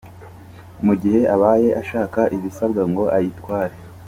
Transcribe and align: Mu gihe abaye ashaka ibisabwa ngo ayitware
Mu 0.85 0.93
gihe 1.01 1.21
abaye 1.35 1.69
ashaka 1.81 2.19
ibisabwa 2.35 2.81
ngo 2.89 3.03
ayitware 3.15 3.75